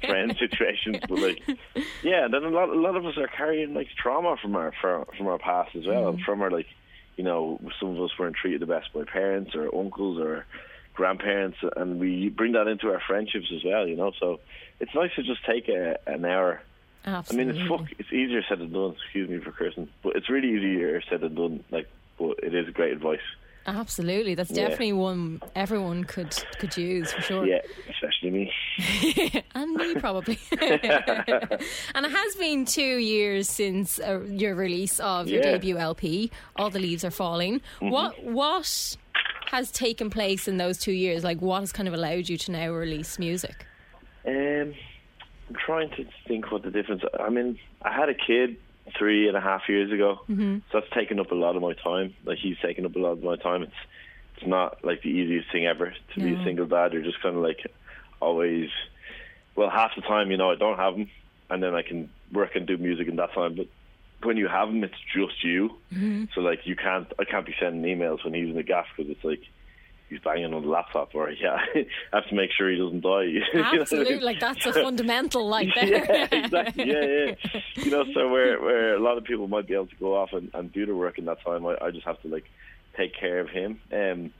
friend 0.01 0.35
situations. 0.39 0.97
But 1.07 1.17
like, 1.17 1.41
yeah, 2.03 2.25
and 2.25 2.33
then 2.33 2.43
a 2.43 2.49
lot, 2.49 2.67
a 2.67 2.73
lot 2.79 2.97
of 2.97 3.05
us 3.05 3.17
are 3.17 3.27
carrying 3.27 3.73
like 3.73 3.87
trauma 3.97 4.35
from 4.41 4.57
our 4.57 4.73
from, 4.81 5.05
from 5.17 5.27
our 5.27 5.39
past 5.39 5.77
as 5.77 5.85
well, 5.87 6.09
and 6.09 6.17
mm-hmm. 6.17 6.25
from 6.25 6.41
our 6.41 6.51
like, 6.51 6.67
you 7.15 7.23
know, 7.23 7.57
some 7.79 7.95
of 7.95 8.01
us 8.01 8.11
weren't 8.19 8.35
treated 8.35 8.61
the 8.61 8.65
best 8.65 8.91
by 8.93 9.05
parents 9.05 9.55
or 9.55 9.73
uncles 9.73 10.19
or 10.19 10.45
grandparents, 10.93 11.57
and 11.77 12.01
we 12.01 12.27
bring 12.27 12.51
that 12.51 12.67
into 12.67 12.91
our 12.91 13.01
friendships 13.07 13.47
as 13.55 13.63
well. 13.63 13.87
You 13.87 13.95
know, 13.95 14.11
so 14.19 14.41
it's 14.81 14.93
nice 14.93 15.11
to 15.15 15.23
just 15.23 15.45
take 15.45 15.69
a, 15.69 15.99
an 16.05 16.25
hour. 16.25 16.61
I 17.05 17.33
mean, 17.33 17.49
it's 17.49 17.69
fuck. 17.69 17.87
It's 17.97 18.11
easier 18.11 18.43
said 18.49 18.59
than 18.59 18.73
done. 18.73 18.95
Excuse 19.01 19.29
me 19.29 19.39
for 19.39 19.51
cursing, 19.51 19.87
but 20.03 20.17
it's 20.17 20.29
really 20.29 20.49
easier 20.49 21.01
said 21.09 21.21
than 21.21 21.35
done. 21.35 21.63
Like, 21.71 21.87
but 22.19 22.39
it 22.43 22.53
is 22.53 22.69
great 22.73 22.91
advice. 22.91 23.19
Absolutely. 23.65 24.35
That's 24.35 24.51
Yeah. 24.51 24.63
definitely 24.63 24.93
one 24.93 25.41
everyone 25.55 26.03
could 26.03 26.35
could 26.59 26.75
use 26.75 27.11
for 27.13 27.21
sure. 27.21 27.45
Yeah, 27.45 27.59
especially 27.89 28.31
me. 28.31 28.51
and 29.55 29.71
me 29.73 29.95
probably. 29.95 30.37
and 30.51 32.05
it 32.05 32.11
has 32.11 32.35
been 32.35 32.65
two 32.65 32.97
years 32.97 33.47
since 33.49 33.99
uh, 33.99 34.21
your 34.27 34.55
release 34.55 34.99
of 34.99 35.27
your 35.29 35.41
Yeah. 35.43 35.51
debut 35.53 35.77
LP. 35.77 36.31
All 36.57 36.69
the 36.69 36.79
leaves 36.79 37.03
are 37.05 37.11
falling. 37.11 37.61
What 37.79 38.21
what 38.23 38.97
has 39.47 39.71
taken 39.71 40.09
place 40.09 40.47
in 40.47 40.57
those 40.57 40.77
two 40.77 40.91
years? 40.93 41.23
Like 41.23 41.41
what 41.41 41.61
has 41.61 41.71
kind 41.71 41.87
of 41.87 41.93
allowed 41.93 42.27
you 42.27 42.37
to 42.37 42.51
now 42.51 42.71
release 42.71 43.17
music? 43.19 43.65
Um, 44.25 44.73
I'm 45.49 45.55
trying 45.65 45.89
to 45.91 46.05
think 46.27 46.51
what 46.51 46.63
the 46.63 46.71
difference. 46.71 47.03
I 47.19 47.29
mean, 47.29 47.59
I 47.81 47.93
had 47.93 48.09
a 48.09 48.13
kid 48.13 48.57
three 48.97 49.27
and 49.27 49.35
a 49.37 49.41
half 49.41 49.67
years 49.69 49.91
ago, 49.91 50.19
Mm-hmm. 50.29 50.57
so 50.71 50.79
that's 50.79 50.91
taken 50.93 51.19
up 51.19 51.31
a 51.31 51.35
lot 51.35 51.55
of 51.55 51.61
my 51.61 51.73
time. 51.73 52.13
Like 52.25 52.37
he's 52.37 52.57
taken 52.59 52.85
up 52.85 52.95
a 52.95 52.99
lot 52.99 53.11
of 53.13 53.23
my 53.23 53.35
time. 53.35 53.63
It's 53.63 53.73
it's 54.37 54.47
not 54.47 54.83
like 54.83 55.01
the 55.03 55.09
easiest 55.09 55.51
thing 55.51 55.65
ever 55.65 55.93
to 56.15 56.19
be 56.19 56.33
a 56.33 56.43
single 56.43 56.65
dad. 56.65 56.93
You're 56.93 57.03
just 57.03 57.21
kind 57.21 57.35
of 57.35 57.41
like 57.43 57.65
always. 58.19 58.69
Well, 59.55 59.69
half 59.69 59.91
the 59.95 60.01
time, 60.01 60.31
you 60.31 60.37
know, 60.37 60.49
I 60.49 60.55
don't 60.55 60.77
have 60.79 60.95
him, 60.95 61.09
and 61.49 61.61
then 61.61 61.75
I 61.75 61.83
can 61.83 62.09
work 62.31 62.55
and 62.55 62.65
do 62.65 62.75
music 62.77 63.07
in 63.07 63.17
that 63.17 63.33
time. 63.33 63.53
But 63.55 63.67
when 64.23 64.37
you 64.37 64.47
have 64.47 64.69
him, 64.69 64.83
it's 64.83 64.95
just 65.15 65.43
you. 65.43 65.69
Mm-hmm. 65.93 66.25
So 66.33 66.41
like, 66.41 66.65
you 66.65 66.75
can't. 66.75 67.11
I 67.19 67.23
can't 67.25 67.45
be 67.45 67.53
sending 67.59 67.83
emails 67.95 68.23
when 68.23 68.33
he's 68.33 68.49
in 68.49 68.55
the 68.55 68.63
gaff 68.63 68.87
because 68.95 69.11
it's 69.11 69.23
like. 69.23 69.41
He's 70.13 70.21
banging 70.21 70.53
on 70.53 70.61
the 70.61 70.67
laptop, 70.67 71.15
or 71.15 71.31
yeah, 71.31 71.57
I 71.73 71.87
have 72.13 72.27
to 72.27 72.35
make 72.35 72.51
sure 72.55 72.69
he 72.69 72.77
doesn't 72.77 73.01
die. 73.01 73.23
You 73.23 73.39
know 73.39 73.45
what 73.51 73.65
I 73.65 73.71
mean? 73.71 73.81
Absolutely, 73.81 74.19
like 74.19 74.39
that's 74.39 74.65
a 74.67 74.73
fundamental 74.73 75.47
like 75.47 75.69
there. 75.73 75.87
yeah, 76.05 76.27
exactly. 76.31 76.87
Yeah, 76.87 77.33
yeah. 77.53 77.61
You 77.83 77.91
know, 77.91 78.05
so 78.13 78.29
where 78.29 78.61
where 78.61 78.95
a 78.95 78.99
lot 78.99 79.17
of 79.17 79.23
people 79.23 79.47
might 79.47 79.65
be 79.67 79.73
able 79.73 79.87
to 79.87 79.95
go 79.95 80.15
off 80.15 80.33
and, 80.33 80.51
and 80.53 80.71
do 80.71 80.85
the 80.85 80.95
work 80.95 81.17
in 81.17 81.25
that 81.25 81.43
time, 81.43 81.65
I, 81.65 81.77
I 81.81 81.89
just 81.89 82.05
have 82.05 82.21
to 82.21 82.27
like 82.27 82.45
take 82.95 83.15
care 83.19 83.39
of 83.39 83.49
him. 83.49 83.81
Um, 83.91 84.31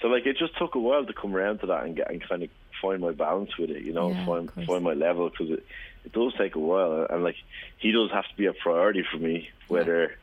so 0.00 0.08
like 0.08 0.24
it 0.24 0.38
just 0.38 0.56
took 0.56 0.74
a 0.74 0.78
while 0.78 1.04
to 1.04 1.12
come 1.12 1.34
around 1.34 1.58
to 1.60 1.66
that 1.66 1.84
and 1.84 1.94
get 1.94 2.10
and 2.10 2.26
kind 2.26 2.42
of 2.42 2.48
find 2.80 3.02
my 3.02 3.12
balance 3.12 3.56
with 3.58 3.68
it. 3.68 3.82
You 3.82 3.92
know, 3.92 4.10
Yeah, 4.12 4.24
find 4.24 4.50
find 4.66 4.82
my 4.82 4.94
level 4.94 5.28
because 5.28 5.50
it 5.50 5.66
it 6.04 6.12
does 6.12 6.32
take 6.38 6.54
a 6.54 6.58
while, 6.60 7.06
and 7.10 7.22
like 7.22 7.36
he 7.78 7.92
does 7.92 8.10
have 8.12 8.24
to 8.24 8.36
be 8.36 8.46
a 8.46 8.54
priority 8.54 9.04
for 9.10 9.18
me, 9.18 9.50
whether 9.68 10.16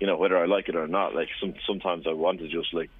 you 0.00 0.06
know 0.08 0.16
whether 0.16 0.36
I 0.36 0.46
like 0.46 0.68
it 0.68 0.74
or 0.76 0.88
not. 0.88 1.14
Like 1.14 1.28
some 1.40 1.54
sometimes 1.66 2.06
I 2.06 2.12
want 2.12 2.40
to 2.40 2.48
just 2.48 2.74
like 2.74 2.90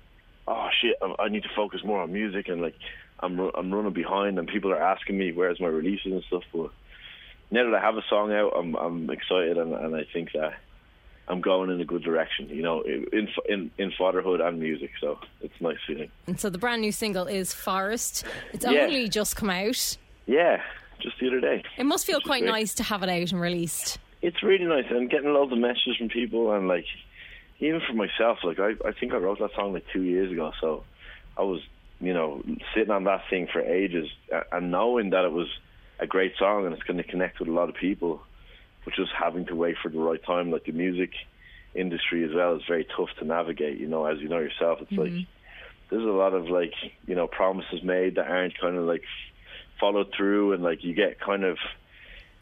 oh 0.48 0.68
shit, 0.80 0.96
I, 1.02 1.24
I 1.24 1.28
need 1.28 1.42
to 1.44 1.50
focus 1.54 1.80
more 1.84 2.00
on 2.00 2.12
music 2.12 2.48
and 2.48 2.60
like 2.62 2.74
I'm 3.20 3.38
I'm 3.38 3.72
running 3.72 3.92
behind 3.92 4.38
and 4.38 4.48
people 4.48 4.72
are 4.72 4.82
asking 4.82 5.18
me 5.18 5.32
where's 5.32 5.60
my 5.60 5.66
releases 5.68 6.12
and 6.12 6.22
stuff. 6.24 6.44
But 6.52 6.70
now 7.50 7.64
that 7.70 7.74
I 7.74 7.80
have 7.80 7.96
a 7.96 8.02
song 8.08 8.32
out, 8.32 8.52
I'm 8.56 8.74
I'm 8.76 9.10
excited 9.10 9.58
and, 9.58 9.72
and 9.74 9.94
I 9.94 10.04
think 10.12 10.32
that 10.32 10.54
I'm 11.28 11.40
going 11.42 11.68
in 11.70 11.80
a 11.80 11.84
good 11.84 12.02
direction. 12.02 12.48
You 12.48 12.62
know, 12.62 12.80
in 12.82 13.28
in 13.48 13.70
in 13.78 13.92
fatherhood 13.98 14.40
and 14.40 14.58
music. 14.58 14.90
So 15.00 15.18
it's 15.40 15.54
a 15.60 15.62
nice 15.62 15.76
feeling. 15.86 16.10
And 16.26 16.40
so 16.40 16.48
the 16.48 16.58
brand 16.58 16.80
new 16.80 16.92
single 16.92 17.26
is 17.26 17.52
Forest. 17.52 18.24
It's 18.52 18.64
Yeah. 18.64 18.84
only 18.84 19.08
just 19.08 19.36
come 19.36 19.50
out. 19.50 19.96
Yeah, 20.26 20.62
just 21.00 21.18
the 21.20 21.28
other 21.28 21.40
day. 21.40 21.62
It 21.76 21.84
must 21.84 22.06
feel 22.06 22.20
quite 22.20 22.44
nice 22.44 22.74
to 22.74 22.82
have 22.82 23.02
it 23.02 23.08
out 23.08 23.32
and 23.32 23.40
released. 23.40 23.98
It's 24.20 24.42
really 24.42 24.64
nice, 24.64 24.84
and 24.90 25.08
getting 25.08 25.32
loads 25.32 25.52
of 25.52 25.58
messages 25.58 25.96
from 25.96 26.08
people, 26.08 26.52
and 26.52 26.66
like 26.68 26.84
even 27.60 27.80
for 27.86 27.94
myself, 27.94 28.38
like 28.44 28.58
I 28.58 28.74
I 28.86 28.92
think 28.92 29.12
I 29.12 29.16
wrote 29.16 29.38
that 29.40 29.54
song 29.54 29.72
like 29.72 29.84
two 29.92 30.02
years 30.02 30.30
ago. 30.32 30.52
So 30.60 30.84
I 31.36 31.42
was 31.42 31.60
you 32.00 32.14
know 32.14 32.42
sitting 32.74 32.90
on 32.90 33.04
that 33.04 33.22
thing 33.30 33.48
for 33.52 33.60
ages, 33.60 34.08
and 34.52 34.70
knowing 34.70 35.10
that 35.10 35.24
it 35.24 35.32
was 35.32 35.48
a 35.98 36.06
great 36.06 36.32
song 36.38 36.64
and 36.64 36.74
it's 36.74 36.84
going 36.84 36.98
to 36.98 37.02
connect 37.02 37.40
with 37.40 37.48
a 37.48 37.52
lot 37.52 37.68
of 37.68 37.74
people, 37.74 38.22
but 38.84 38.94
just 38.94 39.10
having 39.18 39.46
to 39.46 39.56
wait 39.56 39.76
for 39.82 39.88
the 39.88 39.98
right 39.98 40.22
time. 40.24 40.50
Like 40.50 40.64
the 40.64 40.72
music 40.72 41.10
industry 41.74 42.24
as 42.24 42.34
well 42.34 42.56
is 42.56 42.62
very 42.68 42.86
tough 42.96 43.08
to 43.18 43.24
navigate. 43.24 43.78
You 43.78 43.88
know, 43.88 44.04
as 44.06 44.18
you 44.20 44.28
know 44.28 44.38
yourself, 44.38 44.78
it's 44.80 44.92
like 44.92 45.10
mm-hmm. 45.10 45.30
there's 45.90 46.04
a 46.04 46.16
lot 46.16 46.34
of 46.34 46.48
like 46.48 46.74
you 47.06 47.14
know 47.14 47.26
promises 47.26 47.82
made 47.82 48.14
that 48.16 48.28
aren't 48.28 48.58
kind 48.58 48.76
of 48.76 48.84
like 48.84 49.02
followed 49.80 50.12
through, 50.16 50.52
and 50.52 50.62
like 50.62 50.84
you 50.84 50.94
get 50.94 51.20
kind 51.20 51.44
of 51.44 51.58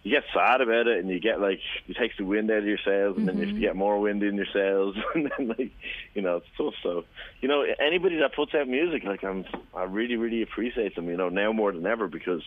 you 0.06 0.12
get 0.12 0.22
sad 0.32 0.60
about 0.60 0.86
it, 0.86 0.98
and 1.00 1.08
you 1.10 1.18
get 1.18 1.40
like 1.40 1.58
it 1.88 1.96
takes 1.96 2.16
the 2.16 2.24
wind 2.24 2.48
out 2.48 2.58
of 2.58 2.64
your 2.64 2.78
sails, 2.84 3.16
and 3.16 3.26
then 3.26 3.38
you 3.38 3.46
mm-hmm. 3.46 3.58
get 3.58 3.74
more 3.74 3.98
wind 3.98 4.22
in 4.22 4.36
your 4.36 4.46
sails, 4.52 4.94
and 5.16 5.32
then 5.36 5.48
like 5.48 5.72
you 6.14 6.22
know 6.22 6.36
it's 6.36 6.46
tough. 6.56 6.74
So 6.84 7.04
you 7.40 7.48
know 7.48 7.64
anybody 7.84 8.20
that 8.20 8.32
puts 8.32 8.54
out 8.54 8.68
music, 8.68 9.02
like 9.02 9.24
I'm, 9.24 9.44
I 9.74 9.82
really 9.82 10.14
really 10.14 10.42
appreciate 10.42 10.94
them. 10.94 11.08
You 11.08 11.16
know 11.16 11.28
now 11.28 11.52
more 11.52 11.72
than 11.72 11.84
ever 11.86 12.06
because 12.06 12.40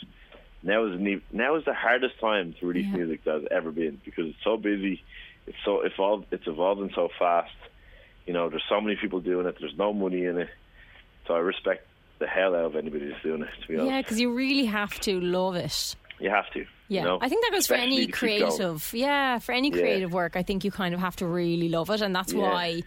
now 0.63 0.85
is 0.85 1.01
ne- 1.01 1.21
now 1.33 1.57
is 1.57 1.65
the 1.65 1.73
hardest 1.73 2.17
time 2.21 2.55
to 2.61 2.65
release 2.65 2.87
Yeah. 2.87 2.95
music 2.95 3.25
that 3.25 3.41
has 3.41 3.47
ever 3.51 3.71
been 3.71 3.99
because 4.05 4.27
it's 4.27 4.41
so 4.41 4.55
busy, 4.55 5.03
it's 5.45 5.57
so 5.65 5.81
evolved, 5.81 6.27
it's 6.31 6.47
evolving 6.47 6.91
so 6.95 7.09
fast. 7.19 7.51
You 8.25 8.31
know, 8.31 8.47
there's 8.47 8.63
so 8.69 8.79
many 8.79 8.95
people 8.95 9.19
doing 9.19 9.45
it. 9.47 9.57
There's 9.59 9.77
no 9.77 9.91
money 9.91 10.23
in 10.23 10.37
it, 10.37 10.49
so 11.27 11.33
I 11.33 11.39
respect 11.39 11.85
the 12.19 12.27
hell 12.27 12.55
out 12.55 12.63
of 12.63 12.75
anybody 12.77 13.09
that's 13.09 13.21
doing 13.21 13.41
it. 13.41 13.49
To 13.63 13.67
be 13.67 13.75
honest, 13.75 13.91
Yeah, 13.91 14.01
because 14.01 14.17
you 14.21 14.33
really 14.33 14.65
have 14.65 14.97
to 15.01 15.19
love 15.19 15.57
it. 15.57 15.97
You 16.19 16.29
have 16.29 16.49
to. 16.53 16.65
Yeah, 16.87 17.01
you 17.01 17.07
know? 17.07 17.19
I 17.21 17.29
think 17.29 17.43
that 17.45 17.51
goes 17.51 17.67
for 17.67 17.75
any 17.75 17.97
to 17.97 18.05
keep 18.07 18.19
going. 18.19 18.39
creative. 18.49 18.89
Yeah, 18.93 19.39
for 19.39 19.51
any 19.53 19.69
Yeah. 19.69 19.77
creative 19.79 20.11
work, 20.13 20.35
I 20.35 20.43
think 20.43 20.63
you 20.63 20.71
kind 20.71 20.93
of 20.93 20.99
have 20.99 21.15
to 21.17 21.25
really 21.27 21.69
love 21.69 21.89
it, 21.89 22.01
and 22.01 22.15
that's 22.15 22.33
Yeah. 22.33 22.41
why 22.41 22.81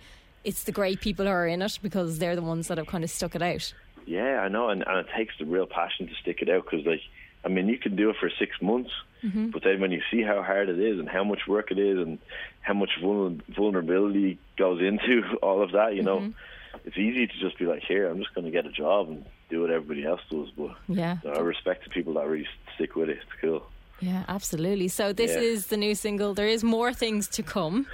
it's 0.44 0.64
the 0.64 0.72
great 0.72 1.00
people 1.00 1.24
who 1.26 1.30
are 1.30 1.46
in 1.46 1.62
it 1.62 1.78
because 1.82 2.18
they're 2.18 2.34
the 2.36 2.42
ones 2.42 2.68
that 2.68 2.78
have 2.78 2.86
kind 2.88 3.04
of 3.04 3.10
stuck 3.10 3.34
it 3.36 3.42
out. 3.42 3.72
Yeah, 4.06 4.40
I 4.40 4.48
know, 4.48 4.68
and, 4.70 4.82
and 4.86 4.98
it 4.98 5.06
takes 5.16 5.34
the 5.38 5.44
real 5.44 5.66
passion 5.66 6.08
to 6.08 6.14
stick 6.16 6.42
it 6.42 6.48
out 6.50 6.64
because, 6.68 6.84
like, 6.84 7.00
I 7.44 7.48
mean, 7.48 7.68
you 7.68 7.78
can 7.78 7.94
do 7.96 8.10
it 8.10 8.16
for 8.18 8.28
six 8.38 8.60
months, 8.60 8.90
Mm-hmm. 9.22 9.50
but 9.50 9.62
then 9.62 9.80
when 9.80 9.92
you 9.92 10.02
see 10.10 10.20
how 10.22 10.42
hard 10.42 10.68
it 10.68 10.80
is 10.80 10.98
and 10.98 11.08
how 11.08 11.22
much 11.22 11.46
work 11.46 11.70
it 11.70 11.78
is 11.78 11.96
and 11.96 12.18
how 12.60 12.74
much 12.74 12.90
vulner- 13.00 13.40
vulnerability 13.54 14.36
goes 14.58 14.80
into 14.82 15.22
all 15.42 15.62
of 15.62 15.70
that, 15.72 15.94
you 15.94 16.02
know, 16.02 16.18
Mm-hmm. 16.18 16.78
it's 16.88 16.96
easy 16.98 17.28
to 17.28 17.38
just 17.38 17.56
be 17.56 17.66
like, 17.66 17.84
here, 17.84 18.08
I'm 18.10 18.18
just 18.18 18.34
going 18.34 18.46
to 18.46 18.50
get 18.50 18.66
a 18.66 18.72
job 18.72 19.08
and 19.10 19.24
do 19.52 19.60
what 19.62 19.70
everybody 19.70 20.04
else 20.04 20.20
does. 20.30 20.48
But 20.56 20.72
Yeah. 20.88 21.18
you 21.22 21.30
know, 21.30 21.36
I 21.36 21.40
respect 21.40 21.84
the 21.84 21.90
people 21.90 22.14
that 22.14 22.26
really 22.26 22.48
stick 22.74 22.96
with 22.96 23.08
it. 23.10 23.18
It's 23.22 23.40
cool. 23.40 23.62
Yeah, 24.00 24.24
absolutely. 24.28 24.88
So 24.88 25.12
this 25.12 25.32
Yeah. 25.32 25.40
is 25.50 25.66
the 25.68 25.76
new 25.76 25.94
single. 25.94 26.34
There 26.34 26.48
is 26.48 26.64
more 26.64 26.92
things 26.92 27.28
to 27.28 27.42
come. 27.42 27.86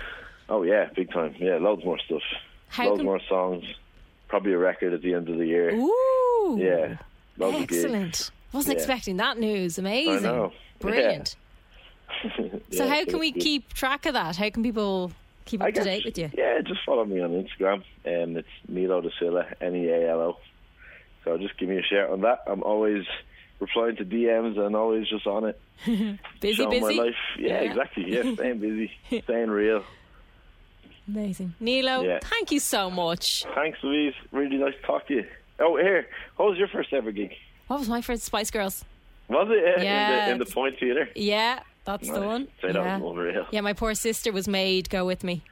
Oh 0.49 0.63
yeah, 0.63 0.89
big 0.95 1.13
time. 1.13 1.35
Yeah, 1.39 1.57
loads 1.59 1.85
more 1.85 1.99
stuff, 1.99 2.23
How 2.69 2.87
loads 2.89 2.99
can- 3.01 3.07
more 3.07 3.21
songs. 3.29 3.65
Probably 4.29 4.53
a 4.53 4.59
record 4.59 4.93
at 4.95 5.03
the 5.03 5.15
end 5.15 5.29
of 5.29 5.37
the 5.39 5.47
year. 5.47 5.75
Ooh, 5.75 6.59
Yeah, 6.61 6.97
loads 7.39 7.57
of 7.61 7.69
gigs. 7.69 7.85
excellent. 7.85 8.31
Wasn't 8.53 8.75
Yeah. 8.75 8.79
expecting 8.79 9.17
that 9.19 9.39
news. 9.39 9.79
Amazing, 9.79 10.51
brilliant. 10.81 11.37
So 12.23 12.61
Yeah, 12.71 12.87
how 12.89 13.05
can 13.05 13.19
we 13.19 13.31
good. 13.33 13.43
keep 13.43 13.73
track 13.75 14.07
of 14.07 14.15
that? 14.15 14.37
How 14.37 14.49
can 14.51 14.63
people 14.63 15.13
keep 15.45 15.61
up 15.61 15.67
I 15.69 15.71
to 15.73 15.85
date 15.85 16.05
with 16.07 16.17
you? 16.19 16.31
Yeah, 16.37 16.61
just 16.63 16.81
follow 16.85 17.05
me 17.05 17.21
on 17.21 17.31
Instagram. 17.31 17.83
Um, 18.07 18.37
it's 18.39 18.49
Nealo 18.71 19.03
De 19.03 19.11
Silla, 19.19 19.47
N 19.61 19.75
E 19.77 19.89
A 19.89 20.11
L 20.13 20.21
O. 20.21 20.37
So 21.25 21.37
just 21.39 21.57
give 21.59 21.69
me 21.69 21.77
a 21.79 21.83
shout 21.83 22.11
on 22.11 22.21
that. 22.23 22.43
I'm 22.47 22.63
always 22.63 23.05
replying 23.61 23.97
to 23.97 24.05
DMs 24.05 24.59
and 24.59 24.75
always 24.77 25.09
just 25.09 25.27
on 25.27 25.45
it. 25.47 25.61
Busy, 26.41 26.55
showing 26.55 26.71
busy. 26.71 26.97
my 26.97 27.03
life. 27.05 27.15
Yeah, 27.39 27.49
Yeah. 27.49 27.71
exactly. 27.71 28.05
Yeah, 28.15 28.23
staying 28.35 28.59
busy, 28.59 28.91
staying 29.25 29.51
real. 29.51 29.85
Amazing, 31.07 31.55
Nealo. 31.61 32.05
Yeah. 32.05 32.19
Thank 32.23 32.51
you 32.53 32.61
so 32.61 32.91
much. 32.91 33.45
Thanks, 33.55 33.79
Louise. 33.83 34.15
Really 34.31 34.57
nice 34.59 34.75
to 34.75 34.83
talk 34.83 35.07
to 35.09 35.15
you. 35.15 35.27
Oh, 35.59 35.77
here. 35.77 36.07
What 36.37 36.51
was 36.51 36.59
your 36.59 36.69
first 36.69 36.93
ever 36.93 37.11
gig? 37.13 37.33
What 37.69 37.79
was 37.81 37.89
my 37.89 38.03
first 38.03 38.25
Spice 38.25 38.51
Girls? 38.51 38.85
Was 39.29 39.49
it 39.51 39.79
uh, 39.79 39.83
Yeah. 39.83 40.09
in, 40.11 40.27
the, 40.27 40.33
in 40.33 40.39
the 40.39 40.55
Point 40.55 40.79
Theatre? 40.79 41.09
Yeah, 41.15 41.61
that's 41.85 42.09
the 42.09 42.21
one. 42.21 42.49
Say 42.61 42.73
that 42.73 42.75
yeah. 42.75 42.99
was 42.99 43.13
unreal. 43.17 43.47
yeah, 43.51 43.61
my 43.63 43.73
poor 43.73 43.95
sister 43.95 44.33
was 44.33 44.47
made 44.49 44.91
go 44.91 45.05
with 45.07 45.25
me. 45.25 45.43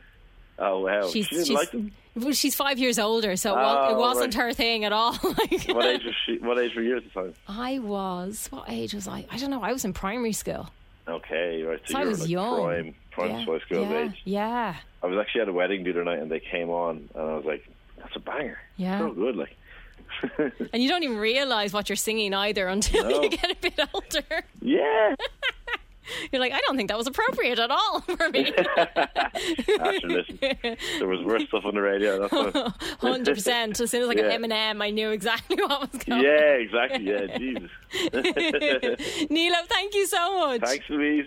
Oh, 0.59 0.81
wow. 0.81 1.09
She's 1.09 1.27
she 1.27 1.37
didn't 1.37 1.47
she's 1.47 1.57
like 1.57 1.71
them? 1.71 1.93
Well, 2.17 2.33
she's 2.33 2.55
five 2.55 2.79
years 2.79 2.99
older, 2.99 3.37
so 3.37 3.53
it 3.53 3.57
wa- 3.57 3.89
it 3.91 3.93
Oh, 3.95 3.99
wasn't 4.01 4.35
right. 4.35 4.43
her 4.47 4.53
thing 4.53 4.85
at 4.85 4.93
all. 4.93 5.15
What 5.17 5.53
age 5.87 6.05
was 6.05 6.15
she? 6.25 6.39
What 6.39 6.59
age 6.59 6.75
were 6.75 6.83
you 6.83 6.97
at 6.97 7.05
the 7.05 7.11
time? 7.11 7.35
I 7.47 7.79
was. 7.79 8.49
What 8.51 8.65
age 8.69 8.95
was 8.95 9.07
I? 9.07 9.27
I 9.31 9.37
don't 9.39 9.51
know. 9.51 9.63
I 9.63 9.73
was 9.73 9.85
in 9.85 9.93
primary 9.93 10.33
school. 10.33 10.71
Okay, 11.07 11.63
right. 11.63 11.81
So, 11.87 11.93
So 11.93 11.99
I 12.01 12.05
was 12.05 12.21
like 12.23 12.31
young. 12.31 12.65
prime, 12.65 12.95
prime 13.13 13.31
yeah. 13.31 13.43
Spice 13.45 13.63
Girls 13.69 13.89
yeah. 13.91 13.99
age. 14.05 14.23
Yeah. 14.25 14.75
I 15.03 15.07
was 15.07 15.19
actually 15.19 15.43
at 15.43 15.49
a 15.49 15.53
wedding 15.53 15.85
the 15.85 15.91
other 15.91 16.03
night 16.05 16.19
and 16.19 16.29
they 16.31 16.41
came 16.41 16.69
on 16.71 17.09
and 17.15 17.23
I 17.23 17.35
was 17.37 17.45
like, 17.45 17.65
that's 17.99 18.17
a 18.17 18.21
banger. 18.21 18.59
Yeah. 18.77 18.99
So 18.99 19.13
good, 19.13 19.37
like. 19.37 19.55
And 20.73 20.83
you 20.83 20.89
don't 20.89 21.03
even 21.03 21.19
realise 21.19 21.73
what 21.73 21.89
you're 21.89 21.97
singing 21.97 22.33
either 22.35 22.67
until 22.69 23.05
No. 23.09 23.23
you 23.23 23.29
get 23.29 23.51
a 23.51 23.57
bit 23.61 23.79
older. 23.95 24.45
yeah. 24.63 25.15
You're 26.33 26.41
like, 26.41 26.53
I 26.53 26.61
don't 26.67 26.77
think 26.77 26.89
that 26.89 26.99
was 26.99 27.07
appropriate 27.07 27.59
at 27.59 27.71
all 27.71 28.01
for 28.17 28.29
me. 28.31 28.53
After 28.77 30.09
listen, 30.09 30.39
there 30.41 31.09
was 31.09 31.25
worse 31.25 31.45
stuff 31.49 31.65
on 31.65 31.75
the 31.75 31.81
radio. 31.83 32.29
Hundred 33.01 33.35
percent. 33.35 33.81
As 33.81 33.91
soon 33.91 34.03
as 34.03 34.09
I 34.09 34.15
got 34.15 34.25
Yeah. 34.27 34.37
Eminem, 34.39 34.83
I 34.83 34.91
knew 34.91 35.11
exactly 35.11 35.57
what 35.57 35.93
was 35.93 36.03
going. 36.05 36.23
yeah, 36.23 36.55
exactly. 36.55 37.05
Yeah, 37.07 37.37
Jesus. 37.39 37.71
Nealo, 39.31 39.67
thank 39.69 39.95
you 39.95 40.07
so 40.07 40.39
much. 40.39 40.61
Thanks, 40.63 40.85
Louise. 40.89 41.27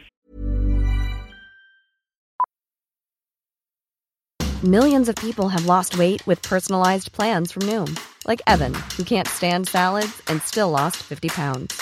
Millions 4.63 5.07
of 5.07 5.15
people 5.15 5.47
have 5.49 5.65
lost 5.65 5.97
weight 5.97 6.25
with 6.27 6.41
personalized 6.41 7.13
plans 7.13 7.51
from 7.53 7.61
Noom, 7.63 7.97
like 8.27 8.41
Evan, 8.45 8.73
who 8.97 9.03
can't 9.05 9.27
stand 9.27 9.69
salads 9.69 10.21
and 10.27 10.41
still 10.41 10.69
lost 10.69 10.97
50 10.97 11.29
pounds. 11.29 11.81